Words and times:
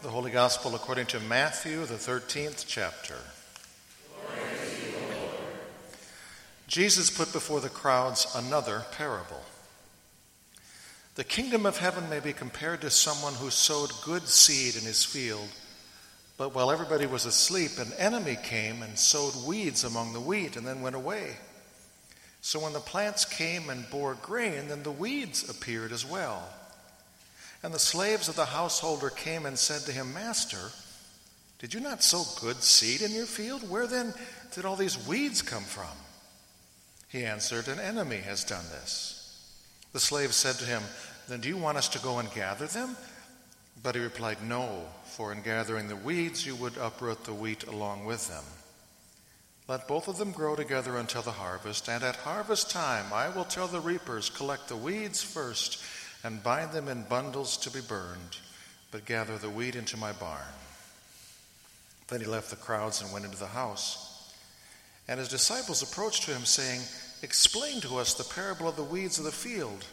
The 0.00 0.10
Holy 0.10 0.30
Gospel 0.30 0.76
according 0.76 1.06
to 1.06 1.18
Matthew, 1.18 1.84
the 1.84 1.94
13th 1.94 2.66
chapter. 2.68 3.16
Jesus 6.68 7.10
put 7.10 7.32
before 7.32 7.58
the 7.58 7.68
crowds 7.68 8.32
another 8.36 8.84
parable. 8.92 9.42
The 11.16 11.24
kingdom 11.24 11.66
of 11.66 11.78
heaven 11.78 12.08
may 12.08 12.20
be 12.20 12.32
compared 12.32 12.80
to 12.82 12.90
someone 12.90 13.34
who 13.34 13.50
sowed 13.50 13.90
good 14.04 14.28
seed 14.28 14.76
in 14.76 14.86
his 14.86 15.04
field, 15.04 15.48
but 16.36 16.54
while 16.54 16.70
everybody 16.70 17.06
was 17.06 17.26
asleep, 17.26 17.72
an 17.78 17.92
enemy 17.98 18.38
came 18.40 18.82
and 18.82 18.96
sowed 18.96 19.34
weeds 19.48 19.82
among 19.82 20.12
the 20.12 20.20
wheat 20.20 20.54
and 20.54 20.64
then 20.64 20.80
went 20.80 20.94
away. 20.94 21.38
So 22.40 22.60
when 22.60 22.72
the 22.72 22.78
plants 22.78 23.24
came 23.24 23.68
and 23.68 23.90
bore 23.90 24.14
grain, 24.14 24.68
then 24.68 24.84
the 24.84 24.92
weeds 24.92 25.50
appeared 25.50 25.90
as 25.90 26.06
well. 26.06 26.48
And 27.62 27.74
the 27.74 27.78
slaves 27.78 28.28
of 28.28 28.36
the 28.36 28.44
householder 28.44 29.10
came 29.10 29.46
and 29.46 29.58
said 29.58 29.82
to 29.82 29.92
him, 29.92 30.14
Master, 30.14 30.70
did 31.58 31.74
you 31.74 31.80
not 31.80 32.02
sow 32.02 32.22
good 32.40 32.62
seed 32.62 33.02
in 33.02 33.12
your 33.12 33.26
field? 33.26 33.68
Where 33.68 33.86
then 33.86 34.14
did 34.54 34.64
all 34.64 34.76
these 34.76 35.08
weeds 35.08 35.42
come 35.42 35.64
from? 35.64 35.96
He 37.08 37.24
answered, 37.24 37.66
An 37.66 37.80
enemy 37.80 38.18
has 38.18 38.44
done 38.44 38.64
this. 38.70 39.14
The 39.92 40.00
slave 40.00 40.32
said 40.32 40.56
to 40.56 40.66
him, 40.66 40.82
Then 41.28 41.40
do 41.40 41.48
you 41.48 41.56
want 41.56 41.78
us 41.78 41.88
to 41.90 41.98
go 41.98 42.18
and 42.18 42.32
gather 42.32 42.66
them? 42.66 42.96
But 43.82 43.96
he 43.96 44.00
replied, 44.00 44.38
No, 44.42 44.84
for 45.04 45.32
in 45.32 45.42
gathering 45.42 45.88
the 45.88 45.96
weeds 45.96 46.46
you 46.46 46.54
would 46.56 46.76
uproot 46.76 47.24
the 47.24 47.34
wheat 47.34 47.64
along 47.64 48.04
with 48.04 48.28
them. 48.28 48.44
Let 49.66 49.88
both 49.88 50.08
of 50.08 50.16
them 50.16 50.32
grow 50.32 50.56
together 50.56 50.96
until 50.96 51.22
the 51.22 51.32
harvest, 51.32 51.88
and 51.88 52.02
at 52.02 52.16
harvest 52.16 52.70
time 52.70 53.12
I 53.12 53.28
will 53.28 53.44
tell 53.44 53.66
the 53.66 53.80
reapers, 53.80 54.30
Collect 54.30 54.68
the 54.68 54.76
weeds 54.76 55.22
first 55.22 55.82
and 56.28 56.42
bind 56.42 56.72
them 56.72 56.88
in 56.88 57.02
bundles 57.04 57.56
to 57.56 57.70
be 57.70 57.80
burned, 57.80 58.36
but 58.90 59.06
gather 59.06 59.38
the 59.38 59.48
wheat 59.48 59.74
into 59.74 59.96
my 59.96 60.12
barn. 60.12 60.52
Then 62.08 62.20
he 62.20 62.26
left 62.26 62.50
the 62.50 62.56
crowds 62.56 63.00
and 63.00 63.10
went 63.10 63.24
into 63.24 63.38
the 63.38 63.46
house. 63.46 64.30
And 65.08 65.18
his 65.18 65.30
disciples 65.30 65.82
approached 65.82 66.24
to 66.24 66.32
him, 66.32 66.44
saying, 66.44 66.82
Explain 67.22 67.80
to 67.80 67.96
us 67.96 68.12
the 68.12 68.34
parable 68.34 68.68
of 68.68 68.76
the 68.76 68.84
weeds 68.84 69.18
of 69.18 69.24
the 69.24 69.32
field. 69.32 69.86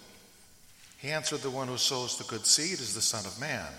He 0.98 1.10
answered, 1.10 1.40
The 1.40 1.50
one 1.50 1.70
who 1.70 1.78
sows 1.78 2.18
the 2.18 2.26
good 2.26 2.46
seed 2.46 2.82
is 2.82 2.94
the 2.94 3.02
Son 3.02 3.26
of 3.26 3.40
Man. 3.40 3.72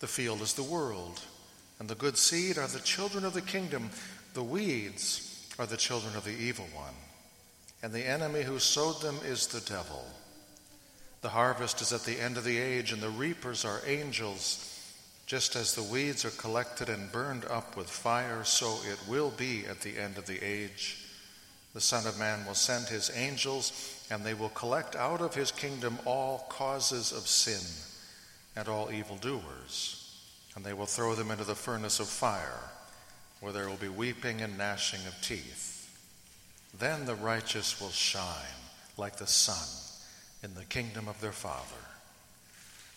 The 0.00 0.08
field 0.08 0.40
is 0.40 0.54
the 0.54 0.64
world, 0.64 1.20
and 1.78 1.88
the 1.88 1.94
good 1.94 2.18
seed 2.18 2.58
are 2.58 2.66
the 2.66 2.80
children 2.80 3.24
of 3.24 3.34
the 3.34 3.40
kingdom. 3.40 3.90
The 4.34 4.42
weeds 4.42 5.48
are 5.60 5.66
the 5.66 5.76
children 5.76 6.16
of 6.16 6.24
the 6.24 6.30
evil 6.32 6.66
one. 6.74 6.94
And 7.84 7.92
the 7.92 8.04
enemy 8.04 8.42
who 8.42 8.58
sowed 8.58 9.00
them 9.00 9.20
is 9.24 9.46
the 9.46 9.60
devil. 9.60 10.04
The 11.22 11.28
harvest 11.28 11.80
is 11.80 11.92
at 11.92 12.02
the 12.02 12.20
end 12.20 12.36
of 12.36 12.42
the 12.42 12.58
age, 12.58 12.92
and 12.92 13.00
the 13.00 13.08
reapers 13.08 13.64
are 13.64 13.80
angels. 13.86 14.68
Just 15.24 15.54
as 15.54 15.74
the 15.74 15.82
weeds 15.82 16.24
are 16.24 16.30
collected 16.30 16.88
and 16.88 17.12
burned 17.12 17.44
up 17.44 17.76
with 17.76 17.88
fire, 17.88 18.42
so 18.42 18.78
it 18.90 18.98
will 19.08 19.30
be 19.30 19.64
at 19.66 19.80
the 19.80 19.98
end 19.98 20.18
of 20.18 20.26
the 20.26 20.44
age. 20.44 20.98
The 21.74 21.80
Son 21.80 22.06
of 22.08 22.18
Man 22.18 22.44
will 22.44 22.54
send 22.54 22.88
his 22.88 23.10
angels, 23.14 24.04
and 24.10 24.24
they 24.24 24.34
will 24.34 24.48
collect 24.48 24.96
out 24.96 25.20
of 25.20 25.36
his 25.36 25.52
kingdom 25.52 25.96
all 26.04 26.44
causes 26.48 27.12
of 27.12 27.28
sin 27.28 27.64
and 28.56 28.68
all 28.68 28.90
evildoers, 28.90 30.18
and 30.56 30.64
they 30.64 30.72
will 30.72 30.86
throw 30.86 31.14
them 31.14 31.30
into 31.30 31.44
the 31.44 31.54
furnace 31.54 32.00
of 32.00 32.08
fire, 32.08 32.68
where 33.38 33.52
there 33.52 33.68
will 33.68 33.76
be 33.76 33.88
weeping 33.88 34.40
and 34.40 34.58
gnashing 34.58 35.06
of 35.06 35.14
teeth. 35.22 35.88
Then 36.76 37.06
the 37.06 37.14
righteous 37.14 37.80
will 37.80 37.90
shine 37.90 38.58
like 38.96 39.16
the 39.16 39.26
sun 39.26 39.91
in 40.42 40.54
the 40.54 40.64
kingdom 40.64 41.08
of 41.08 41.20
their 41.20 41.32
Father. 41.32 41.62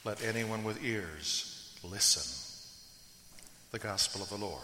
Let 0.04 0.24
anyone 0.24 0.64
with 0.64 0.84
ears 0.84 1.78
listen. 1.84 2.24
The 3.72 3.80
Gospel 3.80 4.22
of 4.22 4.30
the 4.30 4.38
Lord. 4.38 4.62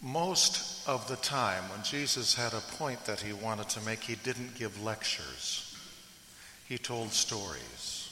Most 0.00 0.88
of 0.88 1.06
the 1.08 1.16
time, 1.16 1.64
when 1.70 1.82
Jesus 1.82 2.34
had 2.34 2.54
a 2.54 2.60
point 2.76 3.04
that 3.04 3.20
he 3.20 3.32
wanted 3.32 3.68
to 3.70 3.80
make, 3.82 4.00
he 4.00 4.14
didn't 4.16 4.54
give 4.54 4.82
lectures. 4.82 5.76
He 6.66 6.78
told 6.78 7.12
stories. 7.12 8.07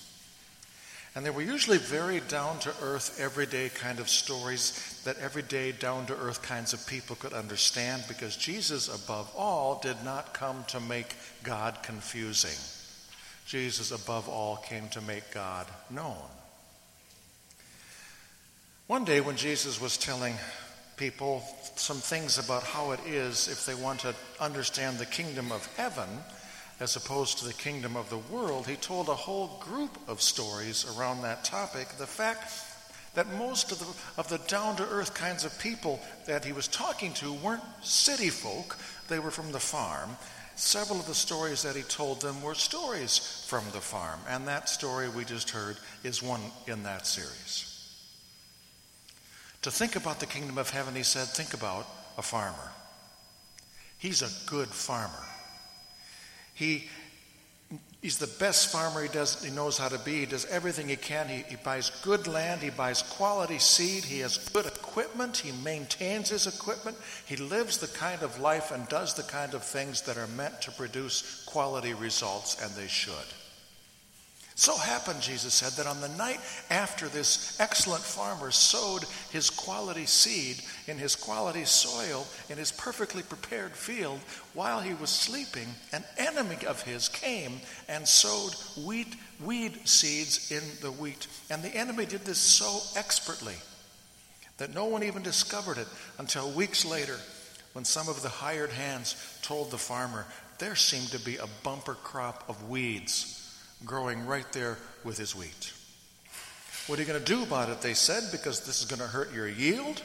And 1.17 1.25
they 1.25 1.31
were 1.31 1.41
usually 1.41 1.79
very 1.79 2.21
down 2.21 2.59
to 2.59 2.75
earth, 2.83 3.19
everyday 3.19 3.71
kind 3.71 4.01
of 4.01 4.09
stories 4.11 5.01
that 5.05 5.17
everyday, 5.17 5.73
down 5.73 6.05
to 6.07 6.15
earth 6.15 6.43
kinds 6.43 6.75
of 6.75 6.87
people 6.87 7.17
could 7.17 7.33
understand 7.33 8.05
because 8.07 8.37
Jesus, 8.37 8.89
above 8.89 9.35
all, 9.35 9.81
did 9.83 9.97
not 10.05 10.35
come 10.35 10.63
to 10.69 10.79
make 10.79 11.15
God 11.43 11.83
confusing. 11.83 12.59
Jesus, 13.47 13.93
above 13.93 14.29
all, 14.29 14.57
came 14.57 14.89
to 14.91 15.01
make 15.01 15.31
God 15.33 15.67
known. 15.89 16.17
One 18.87 19.07
day, 19.07 19.23
when 19.23 19.37
Jesus 19.37 19.81
was 19.81 19.97
telling 19.97 20.35
people 20.99 21.43
some 21.77 21.97
things 21.97 22.37
about 22.37 22.63
how 22.63 22.91
it 22.91 23.01
is 23.07 23.49
if 23.49 23.65
they 23.65 23.75
want 23.75 24.01
to 24.01 24.15
understand 24.39 24.99
the 24.99 25.07
kingdom 25.07 25.51
of 25.51 25.65
heaven, 25.77 26.09
as 26.79 26.97
opposed 26.97 27.39
to 27.39 27.47
the 27.47 27.55
kingdom 27.55 27.97
of 27.97 28.11
the 28.11 28.19
world, 28.19 28.67
he 28.67 28.77
told 28.77 29.09
a 29.09 29.15
whole 29.15 29.59
group 29.61 29.99
of 30.09 30.21
stories 30.21 30.85
around 30.97 31.23
that 31.23 31.45
topic. 31.45 31.89
The 31.99 32.07
fact 32.07 32.53
that 33.15 33.33
most 33.39 33.73
of 33.73 33.79
the, 33.79 34.21
of 34.21 34.29
the 34.29 34.39
down 34.47 34.77
to 34.77 34.89
earth 34.89 35.15
kinds 35.15 35.45
of 35.45 35.59
people 35.59 36.01
that 36.27 36.45
he 36.45 36.53
was 36.53 36.69
talking 36.69 37.15
to 37.15 37.33
weren't 37.33 37.63
city 37.83 38.29
folk, 38.29 38.77
they 39.09 39.19
were 39.19 39.31
from 39.31 39.53
the 39.53 39.61
farm. 39.61 40.11
Several 40.55 41.01
of 41.01 41.07
the 41.07 41.15
stories 41.15 41.63
that 41.63 41.77
he 41.77 41.83
told 41.83 42.21
them 42.21 42.43
were 42.43 42.55
stories 42.55 43.45
from 43.49 43.65
the 43.73 43.81
farm, 43.81 44.21
and 44.29 44.47
that 44.47 44.69
story 44.69 45.09
we 45.09 45.25
just 45.25 45.51
heard 45.51 45.77
is 46.05 46.23
one 46.23 46.41
in 46.67 46.83
that 46.83 47.07
series. 47.07 47.73
To 49.63 49.71
think 49.71 49.97
about 49.97 50.21
the 50.21 50.27
kingdom 50.27 50.59
of 50.59 50.71
heaven, 50.71 50.95
he 50.95 51.03
said, 51.03 51.27
think 51.27 51.55
about 51.55 51.89
a 52.19 52.23
farmer. 52.23 52.73
He's 53.99 54.23
a 54.23 54.49
good 54.49 54.69
farmer. 54.69 55.25
He, 56.57 56.89
he's 58.01 58.17
the 58.17 58.33
best 58.39 58.73
farmer 58.73 59.03
he, 59.03 59.09
does, 59.09 59.45
he 59.45 59.51
knows 59.51 59.77
how 59.77 59.89
to 59.89 59.99
be. 59.99 60.21
He 60.21 60.27
does 60.27 60.47
everything 60.47 60.89
he 60.89 60.97
can. 60.97 61.29
He, 61.29 61.45
he 61.49 61.57
buys 61.57 61.91
good 62.03 62.27
land. 62.27 62.63
He 62.63 62.71
buys 62.71 63.03
quality 63.03 63.59
seed. 63.59 64.05
He 64.05 64.21
has 64.21 64.39
good 64.39 64.65
equipment. 64.65 65.37
He 65.37 65.53
maintains 65.63 66.31
his 66.31 66.47
equipment. 66.47 66.97
He 67.27 67.37
lives 67.37 67.77
the 67.77 67.89
kind 67.89 68.23
of 68.23 68.41
life 68.41 68.73
and 68.73 68.89
does 68.89 69.13
the 69.13 69.23
kind 69.23 69.53
of 69.53 69.63
things 69.63 70.01
that 70.03 70.17
are 70.17 70.29
meant 70.29 70.63
to 70.63 70.73
produce 70.73 71.45
quality 71.45 71.93
results, 71.93 72.61
and 72.63 72.73
they 72.73 72.89
should. 72.89 73.15
So 74.59 74.75
happened, 74.75 75.21
Jesus 75.21 75.53
said, 75.53 75.73
that 75.73 75.87
on 75.87 76.01
the 76.01 76.17
night 76.17 76.41
after 76.71 77.09
this 77.09 77.61
excellent 77.61 78.03
farmer 78.03 78.51
sowed 78.51 79.05
his 79.31 79.51
quality 79.51 80.07
seed 80.07 80.63
in 80.87 80.97
his 80.97 81.15
quality 81.15 81.67
soil 81.67 82.27
in 82.49 82.57
his 82.57 82.73
perfectly 82.73 83.23
prepared 83.23 83.73
field, 83.73 84.19
while 84.55 84.81
he 84.81 84.95
was 84.95 85.11
sleeping, 85.11 85.69
an 85.93 86.03
enemy 86.17 86.57
of 86.67 86.81
his 86.83 87.11
came 87.11 87.61
and 87.87 88.09
sowed 88.09 88.55
wheat, 88.87 89.15
weed 89.45 89.87
seeds 89.87 90.51
in 90.51 90.63
the 90.81 90.91
wheat. 90.91 91.27
And 91.51 91.63
the 91.63 91.77
enemy 91.77 92.07
did 92.07 92.25
this 92.25 92.39
so 92.39 92.81
expertly 92.99 93.57
that 94.57 94.73
no 94.73 94.87
one 94.87 95.03
even 95.03 95.23
discovered 95.23 95.77
it 95.77 95.89
until 96.19 96.51
weeks 96.51 96.83
later 96.87 97.19
when 97.75 97.85
some 97.85 98.09
of 98.09 98.23
the 98.23 98.31
hired 98.31 98.71
hands 98.71 99.17
told 99.43 99.71
the 99.71 99.77
farmer 99.77 100.25
there 100.59 100.75
seemed 100.75 101.09
to 101.09 101.21
be 101.21 101.37
a 101.37 101.47
bumper 101.63 101.93
crop 101.93 102.43
of 102.49 102.71
weeds 102.71 103.43
growing 103.85 104.27
right 104.27 104.51
there 104.53 104.79
with 105.05 105.19
his 105.19 105.35
wheat. 105.35 105.73
What 106.87 106.99
are 106.99 107.03
you 107.03 107.09
going 107.09 107.23
to 107.23 107.25
do 107.25 107.43
about 107.43 107.69
it? 107.69 107.81
They 107.81 107.95
said, 107.95 108.23
because 108.31 108.61
this 108.61 108.81
is 108.81 108.87
going 108.87 109.01
to 109.01 109.07
hurt 109.07 109.35
your 109.35 109.49
yield. 109.49 110.03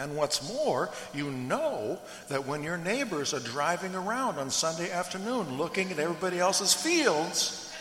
And 0.00 0.16
what's 0.16 0.48
more, 0.48 0.90
you 1.12 1.30
know 1.30 1.98
that 2.28 2.46
when 2.46 2.62
your 2.62 2.78
neighbors 2.78 3.34
are 3.34 3.40
driving 3.40 3.94
around 3.94 4.38
on 4.38 4.48
Sunday 4.48 4.90
afternoon 4.90 5.58
looking 5.58 5.90
at 5.90 5.98
everybody 5.98 6.38
else's 6.38 6.72
fields, 6.72 7.74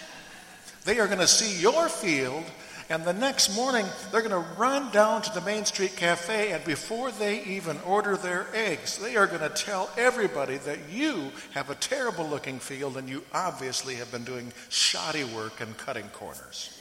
they 0.83 1.00
are 1.00 1.07
going 1.07 1.19
to 1.19 1.27
see 1.27 1.62
your 1.62 1.88
field 1.89 2.44
and 2.89 3.04
the 3.04 3.13
next 3.13 3.54
morning, 3.54 3.86
they're 4.12 4.22
going 4.22 4.31
to 4.31 4.50
run 4.57 4.89
down 4.92 5.22
to 5.24 5.34
the 5.34 5.42
Main 5.42 5.66
Street 5.66 5.98
Cafe, 5.98 6.54
and 6.54 6.63
before 6.63 7.12
they 7.12 7.44
even 7.44 7.78
order 7.86 8.16
their 8.16 8.48
eggs, 8.54 8.98
they 8.98 9.18
are 9.18 9.28
going 9.28 9.42
to 9.42 9.50
tell 9.50 9.89
everybody 9.98 10.57
that 10.60 10.80
you 10.89 11.31
have 11.51 11.69
a 11.69 11.75
terrible 11.75 12.25
looking 12.25 12.60
field 12.60 12.95
and 12.95 13.10
you 13.10 13.24
obviously 13.34 13.95
have 13.95 14.10
been 14.10 14.24
doing 14.24 14.54
shoddy 14.69 15.25
work 15.25 15.60
and 15.60 15.78
cutting 15.78 16.07
corners. 16.10 16.74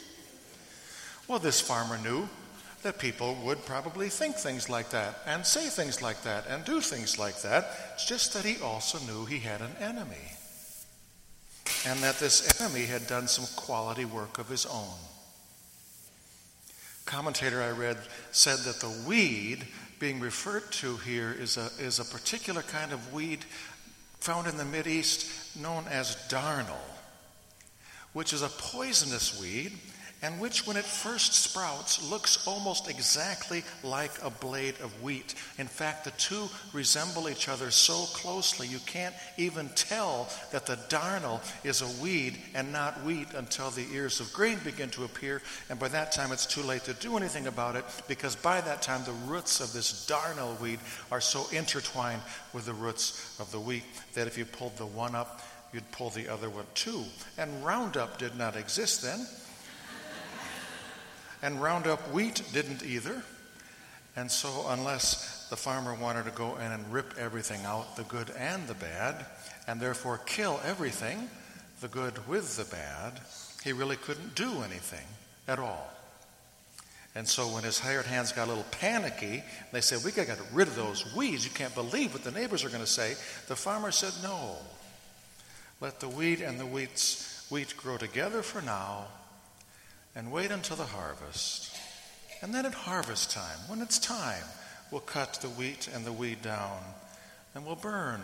Well, 1.26 1.40
this 1.40 1.60
farmer 1.60 1.98
knew 1.98 2.28
that 2.82 3.00
people 3.00 3.36
would 3.42 3.66
probably 3.66 4.08
think 4.08 4.36
things 4.36 4.70
like 4.70 4.90
that 4.90 5.18
and 5.26 5.44
say 5.44 5.68
things 5.68 6.02
like 6.02 6.22
that 6.22 6.46
and 6.48 6.64
do 6.64 6.80
things 6.80 7.18
like 7.18 7.42
that. 7.42 7.66
It's 7.94 8.06
just 8.06 8.32
that 8.34 8.44
he 8.44 8.62
also 8.62 9.00
knew 9.10 9.24
he 9.24 9.40
had 9.40 9.60
an 9.60 9.74
enemy 9.80 10.36
and 11.84 11.98
that 11.98 12.20
this 12.20 12.60
enemy 12.60 12.84
had 12.84 13.08
done 13.08 13.26
some 13.26 13.46
quality 13.56 14.04
work 14.04 14.38
of 14.38 14.48
his 14.48 14.66
own 14.66 14.94
commentator 17.06 17.62
I 17.62 17.70
read 17.70 17.96
said 18.32 18.58
that 18.60 18.80
the 18.80 18.94
weed 19.08 19.64
being 19.98 20.20
referred 20.20 20.70
to 20.72 20.96
here 20.98 21.34
is 21.38 21.56
a, 21.56 21.70
is 21.78 22.00
a 22.00 22.04
particular 22.04 22.62
kind 22.62 22.92
of 22.92 23.12
weed 23.12 23.44
found 24.20 24.46
in 24.46 24.56
the 24.56 24.64
Mideast 24.64 25.56
known 25.60 25.84
as 25.88 26.16
darnel, 26.28 26.76
which 28.12 28.32
is 28.32 28.42
a 28.42 28.48
poisonous 28.48 29.40
weed 29.40 29.72
and 30.22 30.40
which, 30.40 30.66
when 30.66 30.76
it 30.76 30.84
first 30.84 31.34
sprouts, 31.34 32.10
looks 32.10 32.46
almost 32.46 32.88
exactly 32.88 33.62
like 33.82 34.12
a 34.22 34.30
blade 34.30 34.74
of 34.82 35.02
wheat. 35.02 35.34
In 35.58 35.66
fact, 35.66 36.04
the 36.04 36.10
two 36.12 36.48
resemble 36.72 37.28
each 37.28 37.48
other 37.48 37.70
so 37.70 38.04
closely 38.14 38.66
you 38.66 38.78
can't 38.86 39.14
even 39.36 39.68
tell 39.74 40.28
that 40.52 40.64
the 40.64 40.76
darnel 40.88 41.42
is 41.64 41.82
a 41.82 42.02
weed 42.02 42.38
and 42.54 42.72
not 42.72 43.04
wheat 43.04 43.28
until 43.34 43.70
the 43.70 43.86
ears 43.92 44.20
of 44.20 44.32
grain 44.32 44.58
begin 44.64 44.88
to 44.90 45.04
appear, 45.04 45.42
and 45.68 45.78
by 45.78 45.88
that 45.88 46.12
time 46.12 46.32
it's 46.32 46.46
too 46.46 46.62
late 46.62 46.84
to 46.84 46.94
do 46.94 47.16
anything 47.16 47.46
about 47.46 47.76
it 47.76 47.84
because 48.08 48.34
by 48.36 48.60
that 48.62 48.80
time 48.80 49.02
the 49.04 49.30
roots 49.30 49.60
of 49.60 49.72
this 49.72 50.06
darnel 50.06 50.58
weed 50.60 50.78
are 51.12 51.20
so 51.20 51.46
intertwined 51.52 52.22
with 52.54 52.64
the 52.64 52.72
roots 52.72 53.38
of 53.38 53.50
the 53.52 53.60
wheat 53.60 53.84
that 54.14 54.26
if 54.26 54.38
you 54.38 54.44
pulled 54.46 54.76
the 54.78 54.86
one 54.86 55.14
up, 55.14 55.42
you'd 55.72 55.90
pull 55.92 56.10
the 56.10 56.28
other 56.28 56.48
one 56.48 56.64
too. 56.74 57.04
And 57.36 57.64
Roundup 57.64 58.18
did 58.18 58.36
not 58.36 58.56
exist 58.56 59.02
then. 59.02 59.26
And 61.42 61.62
Roundup 61.62 62.12
wheat 62.12 62.42
didn't 62.52 62.84
either. 62.84 63.22
And 64.16 64.30
so, 64.30 64.66
unless 64.68 65.46
the 65.50 65.56
farmer 65.56 65.94
wanted 65.94 66.24
to 66.24 66.30
go 66.30 66.56
in 66.56 66.72
and 66.72 66.90
rip 66.90 67.14
everything 67.18 67.64
out, 67.64 67.96
the 67.96 68.04
good 68.04 68.30
and 68.38 68.66
the 68.66 68.74
bad, 68.74 69.26
and 69.66 69.78
therefore 69.78 70.18
kill 70.24 70.60
everything, 70.64 71.28
the 71.80 71.88
good 71.88 72.26
with 72.26 72.56
the 72.56 72.64
bad, 72.64 73.20
he 73.62 73.72
really 73.72 73.96
couldn't 73.96 74.34
do 74.34 74.62
anything 74.62 75.06
at 75.46 75.58
all. 75.58 75.92
And 77.14 77.26
so 77.26 77.48
when 77.48 77.64
his 77.64 77.78
hired 77.78 78.06
hands 78.06 78.32
got 78.32 78.46
a 78.46 78.50
little 78.50 78.66
panicky, 78.70 79.42
they 79.72 79.80
said, 79.80 80.04
We 80.04 80.12
got 80.12 80.26
to 80.26 80.28
get 80.28 80.42
rid 80.52 80.68
of 80.68 80.76
those 80.76 81.14
weeds. 81.14 81.44
You 81.44 81.50
can't 81.50 81.74
believe 81.74 82.12
what 82.12 82.24
the 82.24 82.30
neighbors 82.30 82.64
are 82.64 82.68
going 82.68 82.80
to 82.80 82.86
say. 82.86 83.14
The 83.48 83.56
farmer 83.56 83.90
said, 83.90 84.12
No. 84.22 84.56
Let 85.80 86.00
the 86.00 86.08
wheat 86.08 86.40
and 86.40 86.58
the 86.58 86.64
wheats, 86.64 87.46
wheat 87.50 87.76
grow 87.76 87.96
together 87.96 88.42
for 88.42 88.62
now, 88.62 89.06
and 90.16 90.32
wait 90.32 90.50
until 90.50 90.76
the 90.76 90.84
harvest. 90.84 91.76
And 92.42 92.52
then 92.52 92.66
at 92.66 92.74
harvest 92.74 93.30
time, 93.30 93.58
when 93.68 93.82
it's 93.82 93.98
time, 93.98 94.42
we'll 94.90 95.02
cut 95.02 95.34
the 95.34 95.48
wheat 95.48 95.88
and 95.94 96.04
the 96.04 96.12
weed 96.12 96.42
down, 96.42 96.78
and 97.54 97.66
we'll 97.66 97.76
burn 97.76 98.20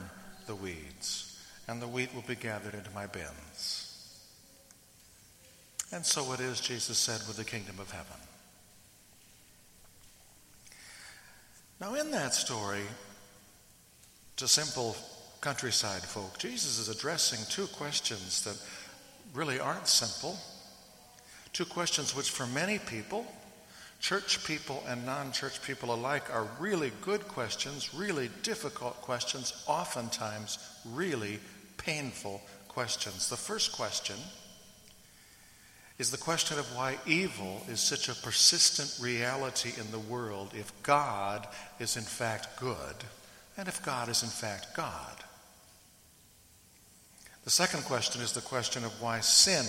the 0.47 0.55
weeds, 0.55 1.39
and 1.69 1.81
the 1.81 1.87
wheat 1.87 2.15
will 2.15 2.23
be 2.23 2.35
gathered 2.35 2.75
into 2.75 2.91
my 2.95 3.07
bins. 3.07 3.89
And 5.93 6.05
so 6.07 6.33
it 6.33 6.41
is, 6.41 6.61
Jesus 6.61 6.97
said, 6.97 7.21
with 7.29 7.37
the 7.37 7.45
kingdom 7.45 7.79
of 7.79 7.91
heaven. 7.91 8.17
Now, 11.79 11.95
in 11.95 12.11
that 12.13 12.33
story, 12.33 12.85
to 14.37 14.49
simple 14.49 14.97
countryside 15.43 16.03
folk, 16.03 16.39
Jesus 16.39 16.79
is 16.79 16.89
addressing 16.89 17.41
two 17.51 17.67
questions 17.67 18.45
that 18.45 18.57
really 19.35 19.61
aren't 19.61 19.89
simple. 19.89 20.39
Two 21.53 21.65
questions 21.67 22.17
which, 22.17 22.31
for 22.31 22.47
many 22.47 22.79
people, 22.79 23.27
church 24.01 24.45
people 24.45 24.83
and 24.89 25.05
non 25.05 25.33
church 25.33 25.63
people 25.63 25.95
alike, 25.95 26.33
are 26.33 26.49
really 26.59 26.93
good 27.03 27.29
questions, 27.29 27.93
really 27.95 28.31
difficult 28.43 29.01
questions, 29.03 29.65
oftentimes 29.67 30.59
really 30.87 31.39
painful 31.77 32.41
questions. 32.69 33.29
The 33.29 33.37
first 33.37 33.73
question 33.73 34.17
is 35.99 36.11
the 36.11 36.17
question 36.17 36.59
of 36.59 36.75
why 36.75 36.97
evil 37.07 37.63
is 37.69 37.81
such 37.81 38.09
a 38.09 38.15
persistent 38.15 38.99
reality 39.03 39.73
in 39.79 39.91
the 39.91 39.99
world 39.99 40.53
if 40.55 40.73
God 40.83 41.47
is 41.79 41.97
in 41.97 42.03
fact 42.03 42.59
good 42.59 42.97
and 43.57 43.69
if 43.69 43.85
God 43.85 44.09
is 44.09 44.23
in 44.23 44.31
fact 44.31 44.75
God. 44.75 45.17
The 47.45 47.51
second 47.51 47.85
question 47.85 48.23
is 48.23 48.33
the 48.33 48.41
question 48.41 48.85
of 48.85 49.03
why 49.03 49.21
sin 49.21 49.67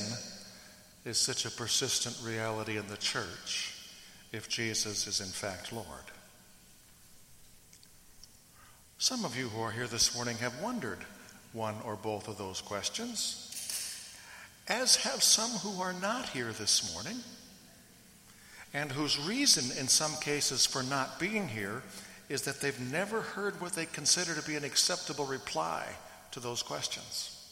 is 1.05 1.17
such 1.17 1.45
a 1.45 1.51
persistent 1.51 2.17
reality 2.23 2.77
in 2.77 2.87
the 2.87 2.97
church 2.97 3.75
if 4.31 4.47
Jesus 4.49 5.07
is 5.07 5.19
in 5.19 5.27
fact 5.27 5.73
Lord? 5.73 5.87
Some 8.97 9.25
of 9.25 9.37
you 9.37 9.49
who 9.49 9.61
are 9.61 9.71
here 9.71 9.87
this 9.87 10.15
morning 10.15 10.37
have 10.37 10.61
wondered 10.61 10.99
one 11.51 11.75
or 11.83 11.95
both 11.95 12.27
of 12.27 12.37
those 12.37 12.61
questions, 12.61 14.15
as 14.67 14.95
have 14.95 15.21
some 15.21 15.51
who 15.59 15.81
are 15.81 15.93
not 15.93 16.29
here 16.29 16.53
this 16.53 16.93
morning, 16.93 17.17
and 18.73 18.91
whose 18.91 19.19
reason 19.19 19.77
in 19.77 19.87
some 19.87 20.15
cases 20.21 20.65
for 20.65 20.83
not 20.83 21.19
being 21.19 21.47
here 21.47 21.83
is 22.29 22.43
that 22.43 22.61
they've 22.61 22.79
never 22.91 23.21
heard 23.21 23.59
what 23.59 23.73
they 23.73 23.85
consider 23.85 24.33
to 24.33 24.47
be 24.47 24.55
an 24.55 24.63
acceptable 24.63 25.25
reply 25.25 25.85
to 26.31 26.39
those 26.39 26.63
questions. 26.63 27.42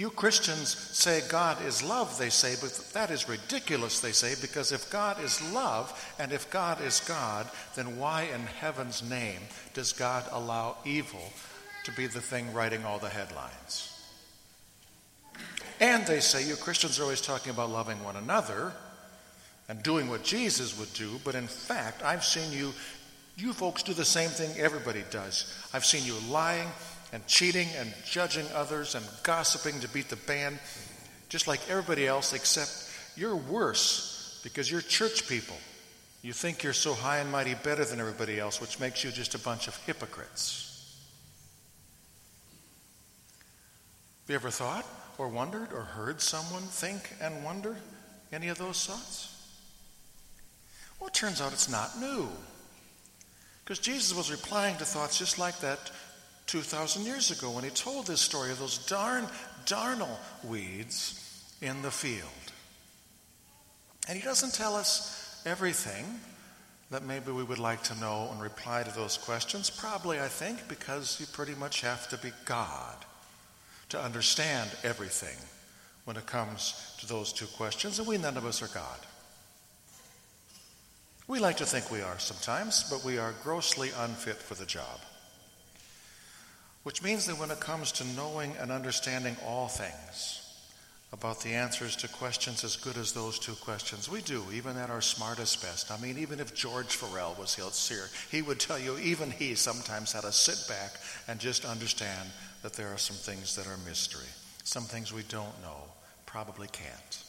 You 0.00 0.08
Christians 0.08 0.70
say 0.70 1.20
God 1.28 1.62
is 1.62 1.82
love, 1.82 2.16
they 2.16 2.30
say, 2.30 2.54
but 2.58 2.72
that 2.94 3.10
is 3.10 3.28
ridiculous, 3.28 4.00
they 4.00 4.12
say, 4.12 4.34
because 4.40 4.72
if 4.72 4.88
God 4.88 5.22
is 5.22 5.52
love 5.52 5.92
and 6.18 6.32
if 6.32 6.48
God 6.48 6.80
is 6.80 7.00
God, 7.00 7.46
then 7.74 7.98
why 7.98 8.22
in 8.34 8.40
heaven's 8.40 9.02
name 9.02 9.40
does 9.74 9.92
God 9.92 10.24
allow 10.32 10.78
evil 10.86 11.30
to 11.84 11.92
be 11.92 12.06
the 12.06 12.22
thing 12.22 12.50
writing 12.54 12.82
all 12.82 12.98
the 12.98 13.10
headlines? 13.10 14.02
And 15.80 16.06
they 16.06 16.20
say, 16.20 16.48
you 16.48 16.56
Christians 16.56 16.98
are 16.98 17.02
always 17.02 17.20
talking 17.20 17.52
about 17.52 17.68
loving 17.68 18.02
one 18.02 18.16
another 18.16 18.72
and 19.68 19.82
doing 19.82 20.08
what 20.08 20.24
Jesus 20.24 20.78
would 20.78 20.94
do, 20.94 21.20
but 21.24 21.34
in 21.34 21.46
fact, 21.46 22.02
I've 22.02 22.24
seen 22.24 22.50
you, 22.58 22.72
you 23.36 23.52
folks 23.52 23.82
do 23.82 23.92
the 23.92 24.06
same 24.06 24.30
thing 24.30 24.58
everybody 24.58 25.04
does. 25.10 25.54
I've 25.74 25.84
seen 25.84 26.06
you 26.06 26.16
lying, 26.30 26.68
and 27.12 27.26
cheating 27.26 27.68
and 27.76 27.92
judging 28.04 28.46
others 28.54 28.94
and 28.94 29.04
gossiping 29.22 29.80
to 29.80 29.88
beat 29.88 30.08
the 30.08 30.16
band, 30.16 30.58
just 31.28 31.46
like 31.46 31.60
everybody 31.68 32.06
else, 32.06 32.32
except 32.32 32.88
you're 33.16 33.36
worse 33.36 34.40
because 34.42 34.70
you're 34.70 34.80
church 34.80 35.28
people. 35.28 35.56
You 36.22 36.32
think 36.32 36.62
you're 36.62 36.72
so 36.72 36.92
high 36.92 37.18
and 37.18 37.32
mighty 37.32 37.54
better 37.54 37.84
than 37.84 38.00
everybody 38.00 38.38
else, 38.38 38.60
which 38.60 38.78
makes 38.78 39.02
you 39.02 39.10
just 39.10 39.34
a 39.34 39.38
bunch 39.38 39.68
of 39.68 39.76
hypocrites. 39.86 40.66
Have 44.22 44.30
you 44.30 44.34
ever 44.34 44.50
thought 44.50 44.86
or 45.18 45.28
wondered 45.28 45.72
or 45.72 45.80
heard 45.80 46.20
someone 46.20 46.62
think 46.62 47.10
and 47.20 47.42
wonder 47.42 47.76
any 48.32 48.48
of 48.48 48.58
those 48.58 48.86
thoughts? 48.86 49.36
Well, 51.00 51.08
it 51.08 51.14
turns 51.14 51.40
out 51.40 51.52
it's 51.52 51.70
not 51.70 51.98
new. 51.98 52.28
Because 53.64 53.78
Jesus 53.78 54.14
was 54.14 54.30
replying 54.30 54.76
to 54.76 54.84
thoughts 54.84 55.18
just 55.18 55.38
like 55.38 55.58
that 55.60 55.90
2,000 56.50 57.06
years 57.06 57.30
ago 57.30 57.48
when 57.52 57.62
he 57.62 57.70
told 57.70 58.08
this 58.08 58.20
story 58.20 58.50
of 58.50 58.58
those 58.58 58.84
darn 58.86 59.24
darnel 59.66 60.18
weeds 60.42 61.54
in 61.62 61.80
the 61.82 61.90
field. 61.92 62.28
And 64.08 64.18
he 64.18 64.24
doesn't 64.24 64.52
tell 64.52 64.74
us 64.74 65.40
everything 65.46 66.04
that 66.90 67.04
maybe 67.04 67.30
we 67.30 67.44
would 67.44 67.60
like 67.60 67.84
to 67.84 68.00
know 68.00 68.28
and 68.32 68.42
reply 68.42 68.82
to 68.82 68.90
those 68.96 69.16
questions. 69.16 69.70
Probably, 69.70 70.18
I 70.18 70.26
think, 70.26 70.66
because 70.66 71.20
you 71.20 71.26
pretty 71.26 71.54
much 71.54 71.82
have 71.82 72.08
to 72.08 72.18
be 72.18 72.32
God 72.46 72.96
to 73.90 74.02
understand 74.02 74.70
everything 74.82 75.36
when 76.04 76.16
it 76.16 76.26
comes 76.26 76.96
to 76.98 77.06
those 77.06 77.32
two 77.32 77.46
questions, 77.46 78.00
and 78.00 78.08
we 78.08 78.18
none 78.18 78.36
of 78.36 78.44
us 78.44 78.60
are 78.60 78.74
God. 78.74 78.98
We 81.28 81.38
like 81.38 81.58
to 81.58 81.66
think 81.66 81.92
we 81.92 82.02
are 82.02 82.18
sometimes, 82.18 82.90
but 82.90 83.04
we 83.04 83.18
are 83.18 83.34
grossly 83.44 83.90
unfit 83.96 84.36
for 84.36 84.54
the 84.54 84.66
job. 84.66 84.98
Which 86.82 87.02
means 87.02 87.26
that 87.26 87.38
when 87.38 87.50
it 87.50 87.60
comes 87.60 87.92
to 87.92 88.04
knowing 88.16 88.54
and 88.58 88.72
understanding 88.72 89.36
all 89.46 89.68
things 89.68 90.36
about 91.12 91.40
the 91.42 91.50
answers 91.50 91.96
to 91.96 92.08
questions 92.08 92.64
as 92.64 92.76
good 92.76 92.96
as 92.96 93.12
those 93.12 93.38
two 93.38 93.54
questions, 93.54 94.08
we 94.08 94.22
do, 94.22 94.44
even 94.52 94.76
at 94.76 94.90
our 94.90 95.00
smartest 95.00 95.60
best. 95.60 95.90
I 95.90 95.98
mean, 95.98 96.16
even 96.18 96.40
if 96.40 96.54
George 96.54 96.96
Farrell 96.96 97.36
was 97.38 97.54
here, 97.88 98.08
he 98.30 98.42
would 98.42 98.60
tell 98.60 98.78
you 98.78 98.96
even 98.98 99.30
he 99.30 99.56
sometimes 99.56 100.12
had 100.12 100.22
to 100.22 100.32
sit 100.32 100.66
back 100.68 100.92
and 101.28 101.38
just 101.38 101.64
understand 101.64 102.30
that 102.62 102.74
there 102.74 102.88
are 102.88 102.98
some 102.98 103.16
things 103.16 103.56
that 103.56 103.66
are 103.66 103.76
mystery, 103.86 104.28
some 104.64 104.84
things 104.84 105.12
we 105.12 105.22
don't 105.24 105.60
know, 105.62 105.82
probably 106.26 106.68
can't. 106.68 107.24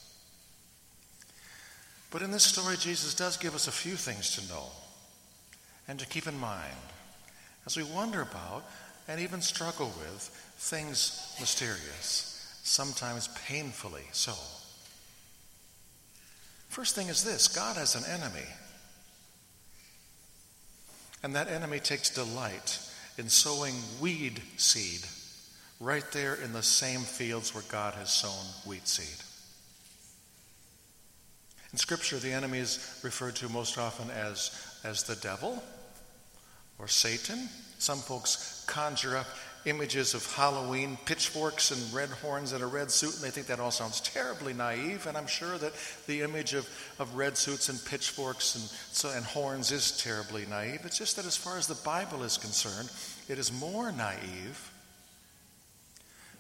But 2.12 2.22
in 2.22 2.32
this 2.32 2.44
story, 2.44 2.76
Jesus 2.78 3.16
does 3.16 3.38
give 3.38 3.56
us 3.56 3.68
a 3.68 3.72
few 3.72 3.96
things 3.96 4.36
to 4.36 4.54
know 4.54 4.66
and 5.88 5.98
to 6.00 6.06
keep 6.06 6.28
in 6.28 6.38
mind 6.38 6.76
as 7.66 7.76
we 7.76 7.84
wonder 7.84 8.22
about 8.22 8.64
and 9.08 9.20
even 9.20 9.42
struggle 9.42 9.88
with 9.88 10.54
things 10.58 11.36
mysterious, 11.40 12.60
sometimes 12.64 13.30
painfully 13.48 14.04
so. 14.12 14.34
First 16.70 16.96
thing 16.96 17.08
is 17.08 17.24
this 17.24 17.48
God 17.48 17.78
has 17.78 17.96
an 17.96 18.04
enemy. 18.10 18.48
And 21.24 21.36
that 21.36 21.50
enemy 21.50 21.80
takes 21.80 22.10
delight 22.10 22.80
in 23.18 23.30
sowing 23.30 23.76
weed 24.00 24.42
seed 24.58 25.02
right 25.80 26.10
there 26.12 26.36
in 26.36 26.54
the 26.54 26.64
same 26.64 27.02
fields 27.02 27.54
where 27.54 27.64
God 27.70 27.94
has 27.96 28.10
sown 28.12 28.46
wheat 28.66 28.88
seed. 28.88 29.26
In 31.72 31.78
Scripture, 31.78 32.18
the 32.18 32.32
enemy 32.32 32.60
is 32.60 33.00
referred 33.04 33.36
to 33.38 33.50
most 33.50 33.78
often 33.78 34.10
as, 34.12 34.52
as 34.84 35.04
the 35.04 35.16
devil 35.16 35.62
or 36.80 36.88
Satan. 36.88 37.50
Some 37.82 37.98
folks 37.98 38.64
conjure 38.68 39.18
up 39.18 39.26
images 39.66 40.14
of 40.14 40.24
Halloween, 40.36 41.00
pitchforks 41.06 41.72
and 41.72 41.92
red 41.92 42.10
horns 42.10 42.52
and 42.52 42.64
a 42.64 42.68
red 42.68 42.92
suit, 42.92 43.16
and 43.16 43.24
they 43.24 43.32
think 43.32 43.48
that 43.48 43.60
all 43.60 43.72
sounds 43.72 44.02
terribly 44.02 44.54
naive. 44.54 45.08
And 45.08 45.18
I'm 45.18 45.26
sure 45.26 45.58
that 45.58 45.74
the 46.06 46.22
image 46.22 46.54
of, 46.54 46.70
of 47.00 47.16
red 47.16 47.36
suits 47.36 47.70
and 47.70 47.84
pitchforks 47.84 48.54
and, 48.54 48.64
so, 48.92 49.10
and 49.10 49.26
horns 49.26 49.72
is 49.72 49.98
terribly 49.98 50.46
naive. 50.46 50.82
It's 50.84 51.00
just 51.00 51.16
that 51.16 51.26
as 51.26 51.36
far 51.36 51.58
as 51.58 51.66
the 51.66 51.74
Bible 51.84 52.22
is 52.22 52.38
concerned, 52.38 52.92
it 53.28 53.40
is 53.40 53.52
more 53.52 53.92
naive 53.92 54.72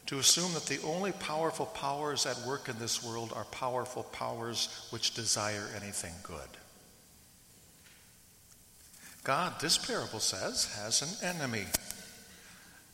to 0.05 0.19
assume 0.19 0.53
that 0.53 0.67
the 0.67 0.79
only 0.83 1.12
powerful 1.12 1.65
powers 1.65 2.27
at 2.27 2.38
work 2.45 2.69
in 2.69 2.77
this 2.77 3.03
world 3.03 3.33
are 3.36 3.45
powerful 3.45 4.03
powers 4.03 4.69
which 4.91 5.15
desire 5.15 5.69
anything 5.75 6.13
good. 6.21 6.61
God, 9.24 9.60
this 9.60 9.78
parable 9.78 10.20
says, 10.20 10.66
has 10.75 11.01
an 11.22 11.30
enemy 11.30 11.66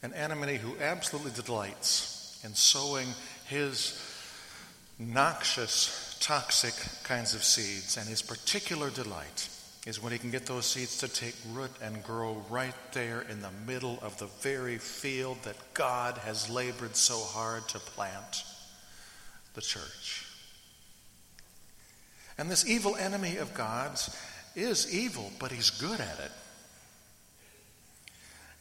an 0.04 0.14
enemy 0.14 0.58
who 0.58 0.76
absolutely 0.82 1.32
delights 1.32 2.40
in 2.44 2.54
sowing 2.54 3.08
his 3.46 4.00
noxious, 5.00 6.18
toxic 6.22 6.74
kinds 7.04 7.34
of 7.34 7.44
seeds. 7.44 7.98
And 7.98 8.08
his 8.08 8.22
particular 8.22 8.90
delight 8.90 9.50
is 9.86 10.02
when 10.02 10.12
he 10.12 10.20
can 10.20 10.32
get 10.32 10.46
those 10.46 10.66
seeds 10.66 10.98
to 11.00 11.08
take 11.08 11.36
root 11.52 11.72
and 11.82 12.04
grow 12.04 12.44
right 12.50 12.76
there 12.92 13.22
in 13.22 13.42
the 13.42 13.52
middle 13.66 14.00
of 14.02 14.18
the 14.20 14.28
very 14.42 14.78
field 14.78 15.38
that 15.44 15.56
God 15.74 16.18
has 16.20 16.50
labored 16.50 16.96
so 16.96 17.20
hard 17.20 17.68
to 17.70 17.80
plant 17.80 18.44
the 19.54 19.62
church. 19.62 20.26
And 22.38 22.52
this 22.52 22.68
evil 22.68 22.96
enemy 22.96 23.38
of 23.38 23.54
God's 23.56 24.16
is 24.58 24.94
evil, 24.94 25.32
but 25.40 25.52
he's 25.52 25.70
good 25.70 26.00
at 26.00 26.20
it. 26.20 26.32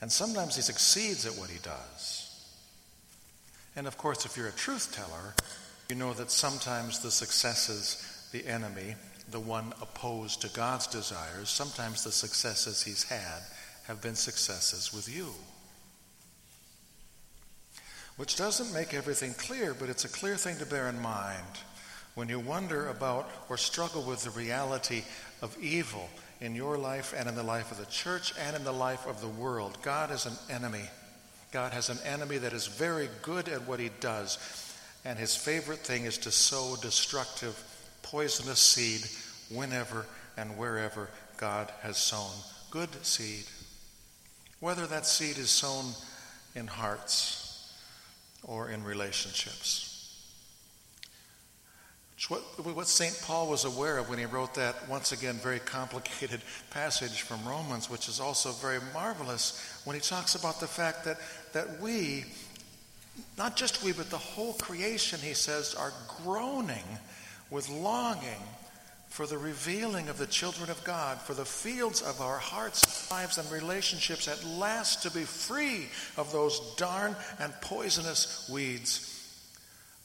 And 0.00 0.12
sometimes 0.12 0.56
he 0.56 0.62
succeeds 0.62 1.24
at 1.26 1.32
what 1.32 1.48
he 1.48 1.58
does. 1.58 2.22
And 3.74 3.86
of 3.86 3.96
course, 3.96 4.24
if 4.26 4.36
you're 4.36 4.48
a 4.48 4.52
truth 4.52 4.94
teller, 4.94 5.34
you 5.88 5.96
know 5.96 6.12
that 6.12 6.30
sometimes 6.30 7.00
the 7.00 7.10
successes, 7.10 8.28
the 8.32 8.46
enemy, 8.46 8.94
the 9.30 9.40
one 9.40 9.72
opposed 9.80 10.42
to 10.42 10.48
God's 10.48 10.86
desires, 10.86 11.48
sometimes 11.48 12.04
the 12.04 12.12
successes 12.12 12.82
he's 12.82 13.04
had 13.04 13.42
have 13.84 14.02
been 14.02 14.14
successes 14.14 14.92
with 14.92 15.08
you. 15.08 15.28
Which 18.16 18.36
doesn't 18.36 18.72
make 18.72 18.94
everything 18.94 19.34
clear, 19.34 19.74
but 19.74 19.88
it's 19.88 20.04
a 20.04 20.08
clear 20.08 20.36
thing 20.36 20.56
to 20.58 20.66
bear 20.66 20.88
in 20.88 21.00
mind 21.00 21.44
when 22.16 22.30
you 22.30 22.40
wonder 22.40 22.88
about 22.88 23.30
or 23.50 23.58
struggle 23.58 24.02
with 24.02 24.24
the 24.24 24.30
reality 24.30 25.02
of 25.42 25.56
evil 25.62 26.08
in 26.40 26.54
your 26.54 26.78
life 26.78 27.14
and 27.16 27.28
in 27.28 27.34
the 27.34 27.42
life 27.42 27.70
of 27.70 27.76
the 27.78 27.86
church 27.86 28.32
and 28.46 28.56
in 28.56 28.64
the 28.64 28.72
life 28.72 29.06
of 29.06 29.20
the 29.20 29.28
world. 29.28 29.76
God 29.82 30.10
is 30.10 30.24
an 30.24 30.32
enemy. 30.50 30.84
God 31.52 31.72
has 31.72 31.90
an 31.90 31.98
enemy 32.06 32.38
that 32.38 32.54
is 32.54 32.66
very 32.66 33.10
good 33.20 33.50
at 33.50 33.68
what 33.68 33.80
he 33.80 33.90
does. 34.00 34.38
And 35.04 35.18
his 35.18 35.36
favorite 35.36 35.80
thing 35.80 36.04
is 36.04 36.16
to 36.18 36.30
sow 36.30 36.76
destructive, 36.80 37.62
poisonous 38.02 38.60
seed 38.60 39.02
whenever 39.54 40.06
and 40.38 40.56
wherever 40.56 41.10
God 41.36 41.70
has 41.82 41.98
sown 41.98 42.32
good 42.70 43.04
seed. 43.04 43.44
Whether 44.60 44.86
that 44.86 45.04
seed 45.04 45.36
is 45.36 45.50
sown 45.50 45.92
in 46.54 46.66
hearts 46.66 47.70
or 48.42 48.70
in 48.70 48.82
relationships. 48.84 49.95
What, 52.28 52.40
what 52.74 52.88
St. 52.88 53.20
Paul 53.24 53.48
was 53.48 53.64
aware 53.64 53.98
of 53.98 54.08
when 54.08 54.18
he 54.18 54.24
wrote 54.24 54.54
that, 54.54 54.88
once 54.88 55.12
again, 55.12 55.34
very 55.34 55.58
complicated 55.58 56.40
passage 56.70 57.20
from 57.20 57.46
Romans, 57.46 57.90
which 57.90 58.08
is 58.08 58.20
also 58.20 58.52
very 58.52 58.80
marvelous, 58.94 59.80
when 59.84 59.94
he 59.94 60.00
talks 60.00 60.34
about 60.34 60.58
the 60.58 60.66
fact 60.66 61.04
that, 61.04 61.18
that 61.52 61.80
we, 61.80 62.24
not 63.36 63.54
just 63.54 63.84
we, 63.84 63.92
but 63.92 64.08
the 64.08 64.16
whole 64.16 64.54
creation, 64.54 65.20
he 65.20 65.34
says, 65.34 65.74
are 65.74 65.92
groaning 66.22 66.84
with 67.50 67.68
longing 67.68 68.42
for 69.08 69.26
the 69.26 69.38
revealing 69.38 70.08
of 70.08 70.18
the 70.18 70.26
children 70.26 70.70
of 70.70 70.82
God, 70.84 71.20
for 71.20 71.34
the 71.34 71.44
fields 71.44 72.00
of 72.00 72.20
our 72.22 72.38
hearts, 72.38 73.10
lives, 73.10 73.38
and 73.38 73.50
relationships 73.52 74.26
at 74.26 74.42
last 74.44 75.02
to 75.02 75.10
be 75.10 75.22
free 75.22 75.86
of 76.16 76.32
those 76.32 76.60
darn 76.76 77.14
and 77.38 77.52
poisonous 77.60 78.48
weeds 78.52 79.15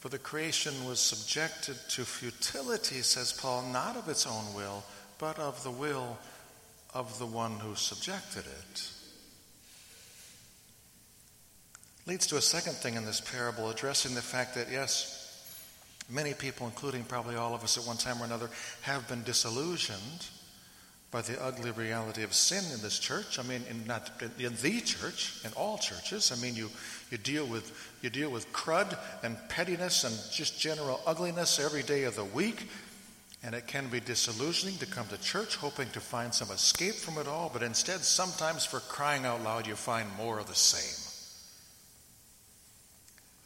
for 0.02 0.10
the 0.10 0.18
creation 0.18 0.74
was 0.88 1.00
subjected 1.00 1.78
to 1.90 2.04
futility, 2.04 3.04
says 3.04 3.32
Paul, 3.32 3.62
not 3.72 3.96
of 3.96 4.10
its 4.10 4.26
own 4.26 4.56
will, 4.56 4.84
but 5.20 5.38
of 5.38 5.64
the 5.64 5.70
will 5.70 6.18
of 6.92 7.20
the 7.20 7.26
one 7.28 7.60
who 7.60 7.76
subjected 7.76 8.44
it. 8.46 8.90
Leads 12.08 12.26
to 12.26 12.38
a 12.38 12.42
second 12.42 12.74
thing 12.74 12.96
in 12.96 13.06
this 13.06 13.22
parable, 13.22 13.70
addressing 13.70 14.16
the 14.16 14.24
fact 14.24 14.56
that, 14.56 14.72
yes, 14.72 15.20
many 16.10 16.34
people, 16.34 16.66
including 16.66 17.04
probably 17.04 17.36
all 17.36 17.54
of 17.54 17.64
us 17.64 17.78
at 17.78 17.86
one 17.86 17.98
time 17.98 18.20
or 18.20 18.26
another, 18.26 18.50
have 18.82 19.08
been 19.08 19.22
disillusioned 19.22 20.26
by 21.12 21.22
the 21.22 21.42
ugly 21.44 21.72
reality 21.72 22.24
of 22.24 22.34
sin 22.34 22.64
in 22.74 22.82
this 22.82 22.98
church. 22.98 23.38
I 23.38 23.44
mean, 23.44 23.64
in 23.70 23.86
not 23.86 24.10
in 24.40 24.56
the 24.56 24.80
church, 24.80 25.42
in 25.44 25.52
all 25.54 25.78
churches. 25.78 26.32
I 26.32 26.42
mean, 26.42 26.56
you 26.56 26.70
you 27.12 27.18
deal 27.18 27.46
with 27.46 27.72
you 28.02 28.10
deal 28.10 28.32
with 28.32 28.52
crud 28.54 28.98
and 29.22 29.38
pettiness 29.50 30.06
and 30.06 30.16
just 30.32 30.60
general 30.60 31.02
ugliness 31.06 31.60
every 31.60 31.84
day 31.84 32.06
of 32.06 32.16
the 32.16 32.26
week. 32.26 32.68
And 33.44 33.56
it 33.56 33.68
can 33.68 33.90
be 33.90 34.00
disillusioning 34.00 34.78
to 34.78 34.86
come 34.86 35.08
to 35.08 35.18
church 35.18 35.56
hoping 35.56 35.90
to 35.90 36.00
find 36.00 36.34
some 36.34 36.52
escape 36.52 36.94
from 36.94 37.18
it 37.18 37.28
all, 37.28 37.50
but 37.52 37.64
instead, 37.64 38.02
sometimes 38.02 38.66
for 38.66 38.80
crying 38.82 39.26
out 39.26 39.44
loud, 39.44 39.66
you 39.66 39.76
find 39.76 40.08
more 40.16 40.38
of 40.38 40.46
the 40.46 40.54
same. 40.54 41.08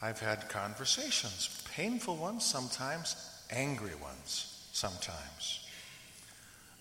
I've 0.01 0.19
had 0.19 0.49
conversations, 0.49 1.63
painful 1.73 2.17
ones 2.17 2.43
sometimes, 2.43 3.15
angry 3.49 3.95
ones 3.95 4.69
sometimes 4.73 5.64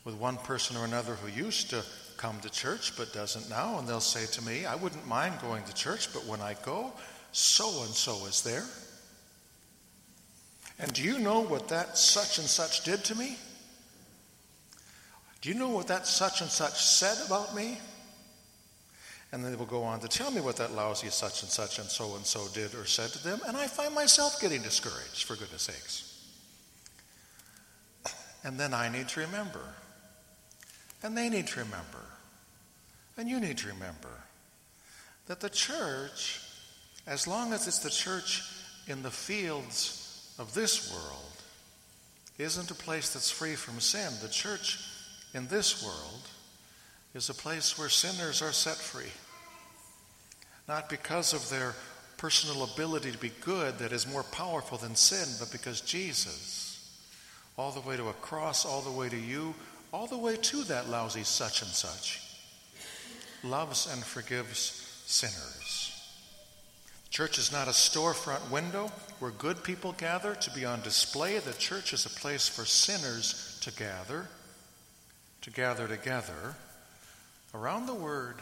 with 0.04 0.14
one 0.14 0.36
person 0.38 0.76
or 0.76 0.84
another 0.84 1.14
who 1.14 1.28
used 1.28 1.70
to 1.70 1.82
come 2.16 2.38
to 2.40 2.50
church 2.50 2.96
but 2.96 3.12
doesn't 3.12 3.48
now, 3.50 3.78
and 3.78 3.88
they'll 3.88 4.00
say 4.00 4.26
to 4.26 4.44
me, 4.44 4.66
I 4.66 4.74
wouldn't 4.74 5.06
mind 5.06 5.34
going 5.40 5.64
to 5.64 5.74
church, 5.74 6.12
but 6.12 6.24
when 6.26 6.40
I 6.40 6.54
go, 6.64 6.92
so 7.32 7.82
and 7.84 7.94
so 7.94 8.26
is 8.26 8.42
there. 8.42 8.64
And 10.78 10.92
do 10.92 11.02
you 11.02 11.18
know 11.18 11.40
what 11.40 11.68
that 11.68 11.96
such 11.96 12.38
and 12.38 12.46
such 12.46 12.84
did 12.84 13.04
to 13.04 13.14
me? 13.14 13.36
Do 15.40 15.48
you 15.48 15.54
know 15.54 15.68
what 15.68 15.88
that 15.88 16.06
such 16.06 16.40
and 16.40 16.50
such 16.50 16.82
said 16.82 17.18
about 17.26 17.54
me? 17.54 17.78
And 19.32 19.44
then 19.44 19.50
they 19.50 19.56
will 19.56 19.66
go 19.66 19.82
on 19.82 20.00
to 20.00 20.08
tell 20.08 20.30
me 20.30 20.40
what 20.40 20.56
that 20.56 20.72
lousy 20.72 21.08
such 21.08 21.42
and 21.42 21.50
such 21.50 21.78
and 21.78 21.88
so 21.88 22.14
and 22.16 22.24
so 22.24 22.46
did 22.54 22.74
or 22.74 22.86
said 22.86 23.10
to 23.10 23.24
them, 23.24 23.40
and 23.46 23.56
I 23.56 23.66
find 23.66 23.94
myself 23.94 24.40
getting 24.40 24.62
discouraged, 24.62 25.24
for 25.24 25.34
goodness 25.34 25.62
sakes. 25.62 26.10
And 28.44 28.58
then 28.58 28.72
I 28.72 28.88
need 28.88 29.08
to 29.08 29.20
remember 29.20 29.60
and 31.04 31.16
they 31.16 31.28
need 31.28 31.46
to 31.46 31.60
remember, 31.60 32.02
and 33.18 33.28
you 33.28 33.38
need 33.38 33.58
to 33.58 33.68
remember, 33.68 34.08
that 35.26 35.38
the 35.38 35.50
church, 35.50 36.40
as 37.06 37.28
long 37.28 37.52
as 37.52 37.68
it's 37.68 37.80
the 37.80 37.90
church 37.90 38.42
in 38.88 39.02
the 39.02 39.10
fields 39.10 40.34
of 40.38 40.54
this 40.54 40.90
world, 40.90 41.20
isn't 42.38 42.70
a 42.70 42.74
place 42.74 43.12
that's 43.12 43.30
free 43.30 43.54
from 43.54 43.78
sin. 43.80 44.12
The 44.22 44.28
church 44.28 44.80
in 45.34 45.46
this 45.46 45.84
world 45.84 46.22
is 47.14 47.28
a 47.28 47.34
place 47.34 47.78
where 47.78 47.88
sinners 47.90 48.42
are 48.42 48.52
set 48.52 48.76
free. 48.76 49.12
Not 50.66 50.88
because 50.88 51.34
of 51.34 51.48
their 51.50 51.74
personal 52.16 52.64
ability 52.64 53.12
to 53.12 53.18
be 53.18 53.30
good 53.42 53.78
that 53.78 53.92
is 53.92 54.10
more 54.10 54.22
powerful 54.22 54.78
than 54.78 54.96
sin, 54.96 55.28
but 55.38 55.52
because 55.52 55.82
Jesus, 55.82 56.98
all 57.58 57.72
the 57.72 57.86
way 57.86 57.96
to 57.96 58.08
a 58.08 58.14
cross, 58.14 58.64
all 58.64 58.80
the 58.80 58.90
way 58.90 59.10
to 59.10 59.18
you, 59.18 59.54
all 59.94 60.08
the 60.08 60.18
way 60.18 60.34
to 60.34 60.64
that 60.64 60.88
lousy 60.88 61.22
such 61.22 61.62
and 61.62 61.70
such, 61.70 62.20
loves 63.44 63.88
and 63.92 64.02
forgives 64.02 64.58
sinners. 65.06 65.92
Church 67.10 67.38
is 67.38 67.52
not 67.52 67.68
a 67.68 67.70
storefront 67.70 68.50
window 68.50 68.90
where 69.20 69.30
good 69.30 69.62
people 69.62 69.92
gather 69.92 70.34
to 70.34 70.50
be 70.50 70.64
on 70.64 70.80
display. 70.80 71.38
The 71.38 71.52
church 71.52 71.92
is 71.92 72.06
a 72.06 72.10
place 72.10 72.48
for 72.48 72.64
sinners 72.64 73.56
to 73.60 73.70
gather, 73.70 74.26
to 75.42 75.50
gather 75.50 75.86
together 75.86 76.56
around 77.54 77.86
the 77.86 77.94
word, 77.94 78.38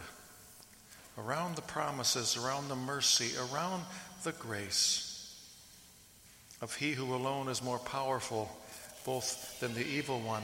around 1.19 1.55
the 1.55 1.61
promises, 1.61 2.35
around 2.35 2.67
the 2.67 2.75
mercy, 2.75 3.29
around 3.37 3.83
the 4.23 4.31
grace 4.31 5.37
of 6.63 6.75
He 6.75 6.93
who 6.93 7.13
alone 7.13 7.47
is 7.47 7.61
more 7.61 7.77
powerful 7.77 8.49
both 9.05 9.59
than 9.59 9.75
the 9.75 9.85
evil 9.85 10.19
one 10.19 10.41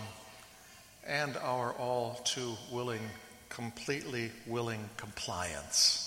and 1.09 1.35
our 1.37 1.73
all 1.73 2.21
too 2.23 2.53
willing, 2.71 3.01
completely 3.49 4.31
willing 4.45 4.89
compliance 4.95 6.05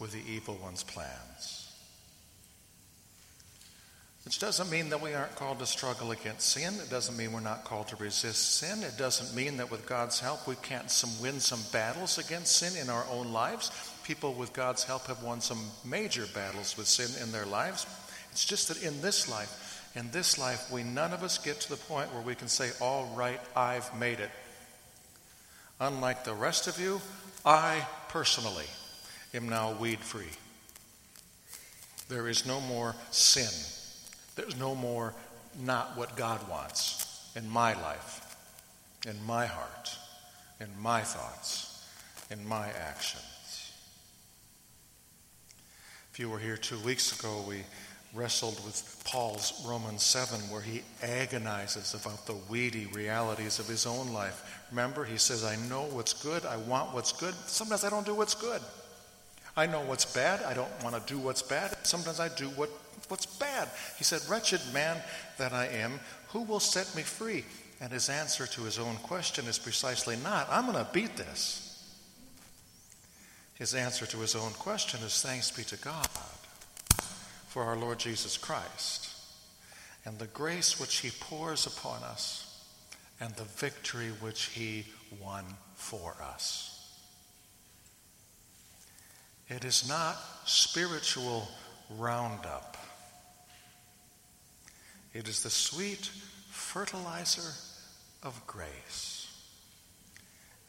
with 0.00 0.12
the 0.12 0.22
evil 0.30 0.58
one's 0.60 0.82
plans. 0.82 1.72
Which 4.24 4.38
doesn't 4.38 4.70
mean 4.70 4.90
that 4.90 5.00
we 5.00 5.14
aren't 5.14 5.34
called 5.34 5.58
to 5.60 5.66
struggle 5.66 6.12
against 6.12 6.50
sin. 6.50 6.74
It 6.74 6.90
doesn't 6.90 7.16
mean 7.16 7.32
we're 7.32 7.40
not 7.40 7.64
called 7.64 7.88
to 7.88 7.96
resist 7.96 8.56
sin. 8.56 8.82
It 8.82 8.96
doesn't 8.96 9.34
mean 9.34 9.56
that 9.56 9.70
with 9.70 9.86
God's 9.86 10.20
help 10.20 10.46
we 10.46 10.54
can't 10.56 10.90
some, 10.90 11.10
win 11.20 11.40
some 11.40 11.60
battles 11.72 12.18
against 12.18 12.56
sin 12.56 12.80
in 12.80 12.88
our 12.88 13.04
own 13.10 13.32
lives. 13.32 13.70
People 14.04 14.34
with 14.34 14.52
God's 14.52 14.84
help 14.84 15.06
have 15.06 15.22
won 15.24 15.40
some 15.40 15.70
major 15.84 16.26
battles 16.34 16.76
with 16.76 16.86
sin 16.86 17.20
in 17.20 17.32
their 17.32 17.46
lives. 17.46 17.86
It's 18.30 18.44
just 18.44 18.68
that 18.68 18.82
in 18.82 19.00
this 19.00 19.28
life, 19.28 19.61
in 19.94 20.10
this 20.10 20.38
life, 20.38 20.70
we 20.70 20.82
none 20.82 21.12
of 21.12 21.22
us 21.22 21.38
get 21.38 21.60
to 21.60 21.68
the 21.68 21.76
point 21.76 22.12
where 22.12 22.22
we 22.22 22.34
can 22.34 22.48
say, 22.48 22.70
All 22.80 23.12
right, 23.14 23.40
I've 23.54 23.98
made 23.98 24.20
it. 24.20 24.30
Unlike 25.80 26.24
the 26.24 26.34
rest 26.34 26.66
of 26.66 26.78
you, 26.80 27.00
I 27.44 27.86
personally 28.08 28.66
am 29.34 29.48
now 29.48 29.72
weed 29.72 29.98
free. 30.00 30.30
There 32.08 32.28
is 32.28 32.46
no 32.46 32.60
more 32.60 32.94
sin 33.10 33.50
there's 34.34 34.58
no 34.58 34.74
more 34.74 35.14
not 35.60 35.96
what 35.96 36.16
God 36.16 36.48
wants 36.48 37.30
in 37.36 37.48
my 37.48 37.74
life, 37.74 38.36
in 39.06 39.16
my 39.26 39.46
heart, 39.46 39.96
in 40.60 40.68
my 40.80 41.02
thoughts, 41.02 41.86
in 42.30 42.46
my 42.46 42.68
actions. 42.68 43.72
If 46.12 46.18
you 46.18 46.30
were 46.30 46.38
here 46.38 46.56
two 46.56 46.78
weeks 46.80 47.18
ago, 47.18 47.44
we 47.46 47.62
wrestled 48.14 48.62
with 48.64 49.02
Paul's 49.04 49.62
Romans 49.66 50.02
7, 50.02 50.40
where 50.50 50.60
he 50.60 50.82
agonizes 51.02 51.94
about 51.94 52.26
the 52.26 52.36
weedy 52.48 52.86
realities 52.92 53.58
of 53.58 53.66
his 53.66 53.86
own 53.86 54.12
life. 54.12 54.62
Remember, 54.70 55.04
he 55.04 55.16
says, 55.16 55.44
I 55.44 55.56
know 55.68 55.82
what's 55.84 56.12
good, 56.12 56.44
I 56.44 56.56
want 56.56 56.94
what's 56.94 57.12
good. 57.12 57.34
Sometimes 57.46 57.84
I 57.84 57.90
don't 57.90 58.06
do 58.06 58.14
what's 58.14 58.34
good. 58.34 58.60
I 59.56 59.66
know 59.66 59.80
what's 59.82 60.04
bad, 60.04 60.42
I 60.42 60.54
don't 60.54 60.70
want 60.82 60.94
to 60.94 61.12
do 61.12 61.18
what's 61.18 61.42
bad. 61.42 61.74
Sometimes 61.84 62.20
I 62.20 62.28
do 62.28 62.48
what 62.50 62.70
What's 63.08 63.26
bad? 63.26 63.68
He 63.98 64.04
said, 64.04 64.22
Wretched 64.28 64.60
man 64.72 64.96
that 65.36 65.52
I 65.52 65.66
am, 65.66 66.00
who 66.28 66.42
will 66.42 66.60
set 66.60 66.94
me 66.96 67.02
free? 67.02 67.44
And 67.80 67.92
his 67.92 68.08
answer 68.08 68.46
to 68.46 68.62
his 68.62 68.78
own 68.78 68.96
question 68.96 69.46
is 69.46 69.58
precisely 69.58 70.16
not, 70.16 70.48
I'm 70.50 70.70
going 70.70 70.82
to 70.82 70.90
beat 70.92 71.16
this. 71.16 71.92
His 73.54 73.74
answer 73.74 74.06
to 74.06 74.16
his 74.18 74.34
own 74.34 74.52
question 74.52 75.00
is 75.02 75.20
thanks 75.20 75.50
be 75.50 75.64
to 75.64 75.76
God 75.76 76.08
for 77.52 77.64
our 77.64 77.76
Lord 77.76 77.98
Jesus 77.98 78.38
Christ 78.38 79.10
and 80.06 80.18
the 80.18 80.26
grace 80.26 80.80
which 80.80 81.00
he 81.00 81.10
pours 81.20 81.66
upon 81.66 82.02
us 82.02 82.64
and 83.20 83.34
the 83.34 83.44
victory 83.44 84.08
which 84.20 84.46
he 84.46 84.86
won 85.22 85.44
for 85.74 86.16
us. 86.22 86.96
It 89.48 89.66
is 89.66 89.86
not 89.86 90.16
spiritual 90.46 91.46
roundup. 91.98 92.78
It 95.12 95.28
is 95.28 95.42
the 95.42 95.50
sweet 95.50 96.10
fertilizer 96.48 97.52
of 98.22 98.46
grace 98.46 99.28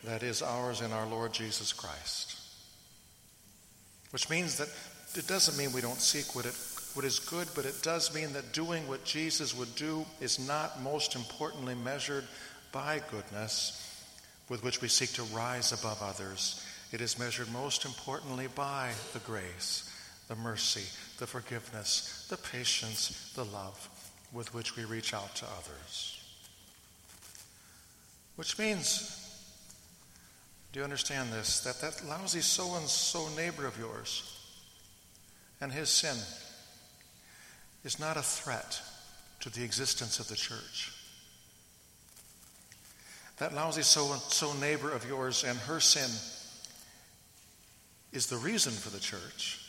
that 0.03 0.21
is 0.21 0.41
ours 0.41 0.81
in 0.81 0.91
our 0.91 1.07
Lord 1.07 1.31
Jesus 1.31 1.71
Christ. 1.71 2.41
Which 4.11 4.29
means 4.29 4.57
that 4.57 4.67
it 5.15 5.27
doesn't 5.27 5.57
mean 5.57 5.73
we 5.73 5.81
don't 5.81 6.01
seek 6.01 6.35
what, 6.35 6.45
it, 6.45 6.55
what 6.93 7.05
is 7.05 7.19
good, 7.19 7.47
but 7.55 7.65
it 7.65 7.81
does 7.81 8.13
mean 8.13 8.33
that 8.33 8.53
doing 8.53 8.88
what 8.88 9.03
Jesus 9.03 9.57
would 9.57 9.75
do 9.75 10.05
is 10.21 10.45
not 10.47 10.81
most 10.81 11.15
importantly 11.15 11.75
measured 11.75 12.25
by 12.71 13.01
goodness 13.09 13.79
with 14.50 14.63
which 14.63 14.81
we 14.81 14.88
seek 14.88 15.12
to 15.13 15.23
rise 15.35 15.71
above 15.71 16.01
others. 16.01 16.63
It 16.91 17.01
is 17.01 17.17
measured 17.17 17.51
most 17.51 17.85
importantly 17.85 18.47
by 18.53 18.91
the 19.13 19.19
grace, 19.19 19.89
the 20.27 20.35
mercy, 20.35 20.83
the 21.17 21.25
forgiveness, 21.25 22.27
the 22.29 22.38
patience, 22.38 23.31
the 23.35 23.45
love 23.45 23.89
with 24.31 24.53
which 24.53 24.75
we 24.75 24.85
reach 24.85 25.13
out 25.13 25.35
to 25.38 25.45
others. 25.45 26.19
Which 28.35 28.57
means, 28.59 29.19
do 30.71 30.79
you 30.79 30.83
understand 30.83 31.31
this? 31.31 31.62
That 31.62 31.81
that 31.81 32.07
lousy 32.07 32.41
so 32.41 32.75
and 32.75 32.88
so 32.88 33.27
neighbor 33.35 33.65
of 33.65 33.77
yours 33.79 34.29
and 35.62 35.71
his 35.71 35.89
sin 35.89 36.17
is 37.83 37.99
not 37.99 38.17
a 38.17 38.21
threat 38.21 38.81
to 39.41 39.49
the 39.49 39.63
existence 39.63 40.19
of 40.19 40.27
the 40.27 40.36
church. 40.36 40.91
That 43.38 43.53
lousy 43.53 43.81
so 43.81 44.12
and 44.13 44.21
so 44.21 44.53
neighbor 44.53 44.91
of 44.91 45.08
yours 45.08 45.43
and 45.43 45.58
her 45.60 45.79
sin 45.79 46.10
is 48.12 48.27
the 48.27 48.38
reason 48.38 48.71
for 48.71 48.89
the 48.89 48.99
church, 48.99 49.60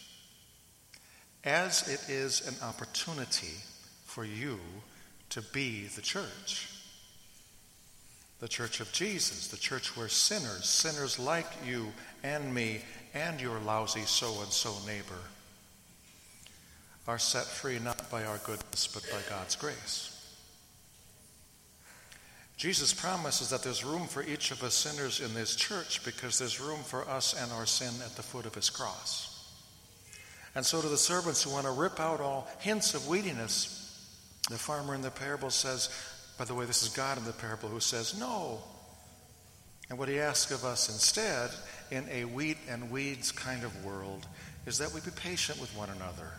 as 1.45 1.89
it 1.89 2.09
is 2.09 2.47
an 2.47 2.55
opportunity 2.67 3.55
for 4.05 4.25
you 4.25 4.61
to 5.31 5.43
be 5.53 5.87
the 5.87 6.03
church. 6.03 6.69
The 8.41 8.49
church 8.49 8.81
of 8.81 8.93
Jesus, 8.93 9.49
the 9.49 9.57
church 9.57 9.97
where 9.97 10.09
sinners, 10.09 10.69
sinners 10.69 11.19
like 11.19 11.51
you 11.67 11.93
and 12.23 12.55
me 12.55 12.83
and 13.15 13.41
your 13.41 13.59
lousy 13.61 14.03
so 14.03 14.43
and 14.43 14.53
so 14.53 14.75
neighbor, 14.87 15.23
are 17.07 17.19
set 17.19 17.45
free 17.45 17.79
not 17.79 18.11
by 18.11 18.25
our 18.25 18.39
goodness 18.39 18.87
but 18.87 19.03
by 19.11 19.21
God's 19.29 19.57
grace. 19.57 20.11
Jesus 22.57 22.95
promises 22.95 23.51
that 23.51 23.63
there's 23.63 23.85
room 23.85 24.07
for 24.07 24.23
each 24.23 24.51
of 24.51 24.63
us 24.63 24.75
sinners 24.75 25.21
in 25.21 25.35
this 25.35 25.57
church 25.57 26.05
because 26.05 26.39
there's 26.39 26.61
room 26.61 26.81
for 26.81 27.07
us 27.09 27.35
and 27.41 27.51
our 27.53 27.67
sin 27.67 27.93
at 28.05 28.15
the 28.17 28.23
foot 28.23 28.47
of 28.47 28.55
his 28.55 28.71
cross. 28.71 29.31
And 30.55 30.65
so, 30.65 30.81
to 30.81 30.89
the 30.89 30.97
servants 30.97 31.43
who 31.43 31.51
want 31.51 31.67
to 31.67 31.73
rip 31.73 31.99
out 31.99 32.21
all 32.21 32.49
hints 32.61 32.95
of 32.95 33.09
weediness, 33.09 33.81
the 34.49 34.57
farmer 34.57 34.95
in 34.95 35.03
the 35.03 35.11
parable 35.11 35.51
says, 35.51 35.89
by 36.39 36.45
the 36.45 36.55
way, 36.55 36.65
this 36.65 36.85
is 36.85 36.91
God 36.91 37.19
in 37.19 37.25
the 37.25 37.33
parable 37.33 37.69
who 37.69 37.81
says, 37.81 38.19
no. 38.19 38.63
And 39.91 39.99
what 39.99 40.09
he 40.09 40.21
asks 40.21 40.53
of 40.53 40.65
us 40.65 40.89
instead, 40.89 41.51
in 41.91 42.09
a 42.09 42.25
wheat 42.25 42.59
and 42.69 42.91
weeds 42.91 43.33
kind 43.33 43.65
of 43.65 43.85
world, 43.85 44.27
is 44.65 44.79
that 44.79 44.95
we 44.95 45.01
be 45.01 45.11
patient 45.11 45.61
with 45.61 45.77
one 45.77 45.91
another 45.91 46.31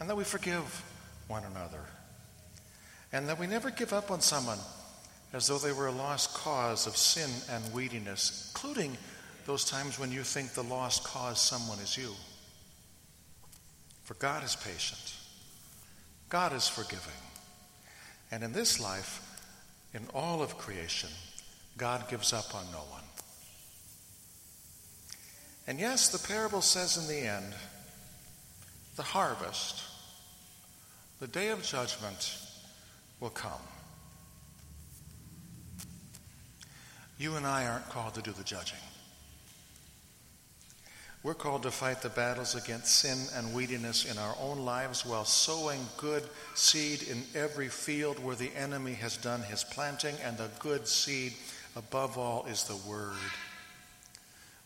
and 0.00 0.08
that 0.08 0.16
we 0.16 0.24
forgive 0.24 0.84
one 1.26 1.44
another 1.44 1.80
and 3.12 3.28
that 3.28 3.38
we 3.38 3.46
never 3.46 3.70
give 3.70 3.92
up 3.92 4.10
on 4.10 4.20
someone 4.20 4.58
as 5.32 5.46
though 5.46 5.58
they 5.58 5.72
were 5.72 5.88
a 5.88 5.92
lost 5.92 6.34
cause 6.34 6.86
of 6.86 6.96
sin 6.96 7.30
and 7.50 7.64
weediness, 7.72 8.50
including 8.50 8.96
those 9.46 9.64
times 9.64 9.98
when 9.98 10.12
you 10.12 10.22
think 10.22 10.52
the 10.52 10.62
lost 10.62 11.04
cause 11.04 11.40
someone 11.40 11.78
is 11.78 11.96
you. 11.96 12.10
For 14.04 14.14
God 14.14 14.42
is 14.44 14.56
patient. 14.56 15.14
God 16.28 16.52
is 16.52 16.68
forgiving. 16.68 17.12
And 18.30 18.42
in 18.42 18.52
this 18.52 18.80
life, 18.80 19.24
in 19.94 20.02
all 20.14 20.42
of 20.42 20.58
creation, 20.58 21.10
God 21.76 22.08
gives 22.08 22.32
up 22.32 22.54
on 22.54 22.64
no 22.72 22.78
one. 22.78 23.02
And 25.66 25.78
yes, 25.78 26.08
the 26.08 26.26
parable 26.26 26.62
says 26.62 26.96
in 26.96 27.06
the 27.06 27.28
end, 27.28 27.54
the 28.96 29.02
harvest, 29.02 29.82
the 31.20 31.26
day 31.26 31.48
of 31.48 31.62
judgment 31.62 32.38
will 33.20 33.30
come. 33.30 33.52
You 37.18 37.34
and 37.34 37.46
I 37.46 37.66
aren't 37.66 37.88
called 37.88 38.14
to 38.14 38.22
do 38.22 38.30
the 38.30 38.44
judging. 38.44 38.78
We're 41.24 41.34
called 41.34 41.64
to 41.64 41.72
fight 41.72 42.00
the 42.00 42.10
battles 42.10 42.54
against 42.54 42.94
sin 42.94 43.18
and 43.34 43.52
weediness 43.52 44.08
in 44.08 44.18
our 44.18 44.36
own 44.40 44.64
lives 44.64 45.04
while 45.04 45.24
sowing 45.24 45.80
good 45.96 46.22
seed 46.54 47.02
in 47.08 47.24
every 47.34 47.68
field 47.68 48.22
where 48.22 48.36
the 48.36 48.54
enemy 48.54 48.94
has 48.94 49.16
done 49.16 49.42
his 49.42 49.64
planting. 49.64 50.14
And 50.24 50.38
the 50.38 50.48
good 50.60 50.86
seed, 50.86 51.32
above 51.74 52.16
all, 52.16 52.46
is 52.46 52.62
the 52.64 52.76
Word. 52.88 53.16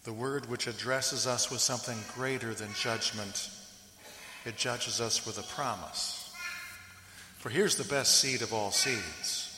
The 0.04 0.12
Word 0.12 0.50
which 0.50 0.66
addresses 0.66 1.26
us 1.26 1.50
with 1.50 1.60
something 1.60 1.96
greater 2.14 2.52
than 2.52 2.68
judgment, 2.74 3.48
it 4.44 4.56
judges 4.56 5.00
us 5.00 5.24
with 5.24 5.38
a 5.38 5.54
promise. 5.54 6.21
For 7.42 7.50
here's 7.50 7.74
the 7.74 7.92
best 7.92 8.18
seed 8.20 8.40
of 8.42 8.54
all 8.54 8.70
seeds 8.70 9.48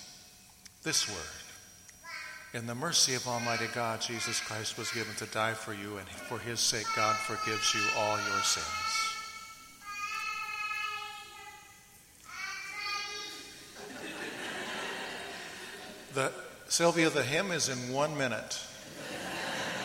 this 0.84 1.06
Word. 1.06 2.58
In 2.58 2.66
the 2.66 2.74
mercy 2.74 3.14
of 3.14 3.28
Almighty 3.28 3.66
God, 3.74 4.00
Jesus 4.00 4.40
Christ 4.40 4.78
was 4.78 4.90
given 4.90 5.14
to 5.16 5.26
die 5.26 5.52
for 5.52 5.74
you, 5.74 5.98
and 5.98 6.08
for 6.08 6.38
his 6.38 6.60
sake, 6.60 6.86
God 6.96 7.14
forgives 7.14 7.74
you 7.74 7.82
all 7.98 8.16
your 8.16 8.42
sins. 8.42 8.66
The, 16.14 16.32
Sylvia, 16.68 17.10
the 17.10 17.22
hymn 17.22 17.52
is 17.52 17.68
in 17.68 17.92
one 17.92 18.16
minute. 18.16 18.58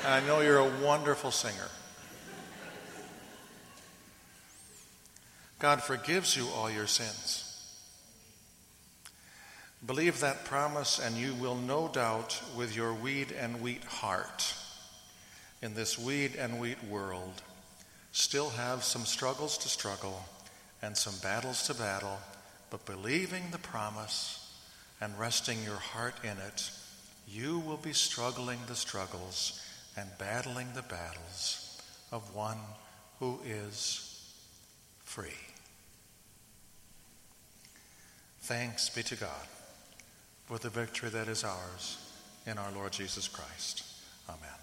I 0.06 0.22
know 0.22 0.40
you're 0.40 0.60
a 0.60 0.82
wonderful 0.82 1.32
singer. 1.32 1.68
God 5.60 5.84
forgives 5.84 6.38
you 6.38 6.48
all 6.56 6.72
your 6.72 6.88
sins. 6.88 7.49
Believe 9.86 10.20
that 10.20 10.44
promise, 10.44 11.00
and 11.00 11.15
you 11.15 11.34
will 11.36 11.56
no 11.56 11.88
doubt, 11.88 12.42
with 12.56 12.76
your 12.76 12.94
weed 12.94 13.32
and 13.32 13.62
wheat 13.62 13.84
heart, 13.86 14.54
in 15.62 15.74
this 15.74 15.98
weed 15.98 16.36
and 16.36 16.60
wheat 16.60 16.84
world, 16.84 17.42
still 18.12 18.50
have 18.50 18.84
some 18.84 19.06
struggles 19.06 19.58
to 19.60 19.70
struggle 19.70 20.26
and 20.82 20.98
some 20.98 21.15
battles 21.24 21.65
to 21.68 21.74
battle, 21.74 22.20
but 22.70 22.86
believing 22.86 23.44
the 23.52 23.58
promise 23.58 24.54
and 25.00 25.18
resting 25.18 25.63
your 25.63 25.76
heart 25.76 26.15
in 26.24 26.38
it, 26.46 26.72
you 27.26 27.60
will 27.60 27.78
be 27.78 27.94
struggling 27.94 28.60
the 28.68 28.76
struggles 28.76 29.65
and 29.96 30.10
battling 30.18 30.68
the 30.76 30.82
battles 30.82 31.82
of 32.12 32.36
one 32.36 32.58
who 33.20 33.39
is 33.46 34.30
free. 35.06 35.30
Thanks 38.42 38.89
be 38.89 39.04
to 39.04 39.15
God 39.15 39.48
for 40.50 40.58
the 40.58 40.70
victory 40.70 41.10
that 41.10 41.28
is 41.28 41.44
ours 41.44 42.00
in 42.48 42.58
our 42.58 42.72
Lord 42.72 42.92
Jesus 42.92 43.28
Christ. 43.28 43.84
Amen. 44.28 44.59